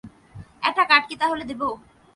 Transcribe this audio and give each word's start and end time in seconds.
একটা 0.63 0.83
কার্ড 0.89 1.03
কি 1.09 1.15
তাহলে 1.21 1.43
দিবো? 1.49 1.67